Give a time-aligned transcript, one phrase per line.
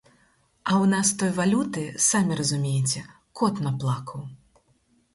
[0.69, 3.07] А ў нас той валюты, самі разумееце,
[3.41, 4.21] кот наплакаў.